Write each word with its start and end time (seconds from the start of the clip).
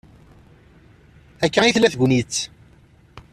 Akka 1.45 1.59
ay 1.61 1.73
tella 1.73 1.89
tegnit. 1.93 2.35